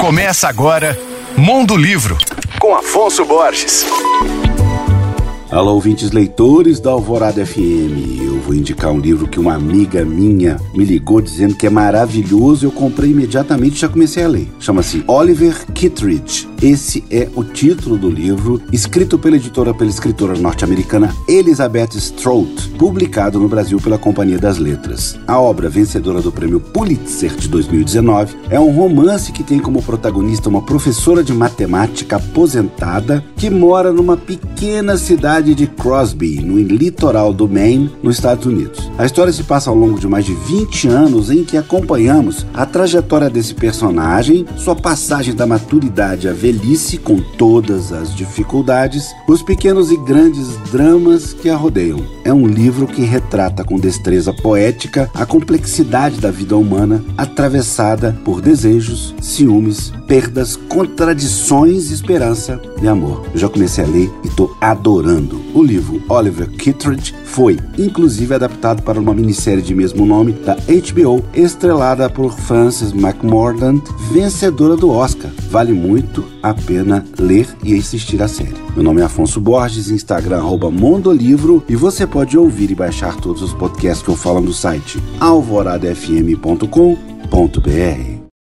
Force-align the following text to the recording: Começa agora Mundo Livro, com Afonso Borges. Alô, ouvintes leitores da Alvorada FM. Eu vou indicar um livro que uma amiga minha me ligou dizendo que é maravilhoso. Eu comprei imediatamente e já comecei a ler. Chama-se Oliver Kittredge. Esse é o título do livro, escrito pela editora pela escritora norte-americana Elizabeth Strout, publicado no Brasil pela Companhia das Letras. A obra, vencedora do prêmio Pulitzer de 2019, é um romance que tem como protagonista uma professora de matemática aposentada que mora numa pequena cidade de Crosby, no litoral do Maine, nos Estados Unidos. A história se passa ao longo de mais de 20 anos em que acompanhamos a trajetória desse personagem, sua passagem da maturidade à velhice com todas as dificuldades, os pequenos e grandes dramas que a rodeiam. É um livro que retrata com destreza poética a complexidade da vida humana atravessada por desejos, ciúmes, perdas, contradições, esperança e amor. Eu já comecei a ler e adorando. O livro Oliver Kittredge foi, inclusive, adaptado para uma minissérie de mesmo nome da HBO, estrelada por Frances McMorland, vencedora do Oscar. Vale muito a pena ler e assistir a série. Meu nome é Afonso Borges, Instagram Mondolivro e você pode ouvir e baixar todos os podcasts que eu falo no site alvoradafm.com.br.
Começa 0.00 0.46
agora 0.46 0.96
Mundo 1.36 1.74
Livro, 1.74 2.18
com 2.60 2.76
Afonso 2.76 3.24
Borges. 3.24 3.84
Alô, 5.50 5.72
ouvintes 5.74 6.10
leitores 6.10 6.78
da 6.78 6.90
Alvorada 6.90 7.44
FM. 7.44 8.20
Eu 8.22 8.38
vou 8.40 8.54
indicar 8.54 8.92
um 8.92 9.00
livro 9.00 9.26
que 9.26 9.40
uma 9.40 9.54
amiga 9.54 10.04
minha 10.04 10.58
me 10.74 10.84
ligou 10.84 11.20
dizendo 11.20 11.54
que 11.54 11.66
é 11.66 11.70
maravilhoso. 11.70 12.66
Eu 12.66 12.72
comprei 12.72 13.10
imediatamente 13.10 13.76
e 13.76 13.80
já 13.80 13.88
comecei 13.88 14.22
a 14.22 14.28
ler. 14.28 14.48
Chama-se 14.60 15.02
Oliver 15.08 15.64
Kittredge. 15.72 16.45
Esse 16.66 17.04
é 17.12 17.28
o 17.36 17.44
título 17.44 17.96
do 17.96 18.10
livro, 18.10 18.60
escrito 18.72 19.16
pela 19.16 19.36
editora 19.36 19.72
pela 19.72 19.88
escritora 19.88 20.36
norte-americana 20.36 21.14
Elizabeth 21.28 21.90
Strout, 21.92 22.70
publicado 22.70 23.38
no 23.38 23.46
Brasil 23.48 23.80
pela 23.80 23.96
Companhia 23.96 24.36
das 24.36 24.58
Letras. 24.58 25.16
A 25.28 25.40
obra, 25.40 25.68
vencedora 25.68 26.20
do 26.20 26.32
prêmio 26.32 26.58
Pulitzer 26.58 27.36
de 27.36 27.46
2019, 27.46 28.36
é 28.50 28.58
um 28.58 28.72
romance 28.72 29.30
que 29.30 29.44
tem 29.44 29.60
como 29.60 29.80
protagonista 29.80 30.48
uma 30.48 30.60
professora 30.60 31.22
de 31.22 31.32
matemática 31.32 32.16
aposentada 32.16 33.24
que 33.36 33.48
mora 33.48 33.92
numa 33.92 34.16
pequena 34.16 34.46
cidade 34.96 35.54
de 35.54 35.66
Crosby, 35.66 36.40
no 36.40 36.58
litoral 36.58 37.32
do 37.32 37.48
Maine, 37.48 37.90
nos 38.02 38.16
Estados 38.16 38.46
Unidos. 38.46 38.90
A 38.98 39.04
história 39.04 39.32
se 39.32 39.42
passa 39.42 39.70
ao 39.70 39.76
longo 39.76 40.00
de 40.00 40.08
mais 40.08 40.24
de 40.24 40.34
20 40.34 40.88
anos 40.88 41.30
em 41.30 41.44
que 41.44 41.56
acompanhamos 41.56 42.46
a 42.54 42.64
trajetória 42.64 43.28
desse 43.28 43.54
personagem, 43.54 44.46
sua 44.56 44.74
passagem 44.74 45.34
da 45.34 45.46
maturidade 45.46 46.28
à 46.28 46.32
velhice 46.32 46.96
com 46.96 47.20
todas 47.20 47.92
as 47.92 48.14
dificuldades, 48.14 49.14
os 49.28 49.42
pequenos 49.42 49.90
e 49.90 49.96
grandes 49.98 50.56
dramas 50.72 51.32
que 51.32 51.50
a 51.50 51.56
rodeiam. 51.56 52.00
É 52.24 52.32
um 52.32 52.46
livro 52.46 52.86
que 52.86 53.02
retrata 53.02 53.62
com 53.62 53.78
destreza 53.78 54.32
poética 54.32 55.10
a 55.14 55.24
complexidade 55.24 56.20
da 56.20 56.30
vida 56.30 56.56
humana 56.56 57.04
atravessada 57.16 58.18
por 58.24 58.40
desejos, 58.40 59.14
ciúmes, 59.20 59.92
perdas, 60.08 60.56
contradições, 60.56 61.90
esperança 61.90 62.60
e 62.82 62.88
amor. 62.88 63.26
Eu 63.32 63.38
já 63.38 63.48
comecei 63.48 63.84
a 63.84 63.86
ler 63.86 64.10
e 64.24 64.28
adorando. 64.60 65.40
O 65.54 65.62
livro 65.62 66.02
Oliver 66.08 66.50
Kittredge 66.50 67.14
foi, 67.24 67.58
inclusive, 67.78 68.34
adaptado 68.34 68.82
para 68.82 69.00
uma 69.00 69.14
minissérie 69.14 69.62
de 69.62 69.74
mesmo 69.74 70.06
nome 70.06 70.32
da 70.32 70.54
HBO, 70.54 71.22
estrelada 71.34 72.08
por 72.08 72.32
Frances 72.32 72.92
McMorland, 72.92 73.82
vencedora 74.10 74.76
do 74.76 74.90
Oscar. 74.90 75.30
Vale 75.50 75.72
muito 75.72 76.24
a 76.42 76.54
pena 76.54 77.04
ler 77.18 77.48
e 77.62 77.78
assistir 77.78 78.22
a 78.22 78.28
série. 78.28 78.54
Meu 78.74 78.84
nome 78.84 79.00
é 79.00 79.04
Afonso 79.04 79.40
Borges, 79.40 79.90
Instagram 79.90 80.42
Mondolivro 80.70 81.62
e 81.68 81.76
você 81.76 82.06
pode 82.06 82.38
ouvir 82.38 82.70
e 82.70 82.74
baixar 82.74 83.16
todos 83.16 83.42
os 83.42 83.52
podcasts 83.52 84.02
que 84.02 84.10
eu 84.10 84.16
falo 84.16 84.40
no 84.40 84.52
site 84.52 85.02
alvoradafm.com.br. 85.20 88.15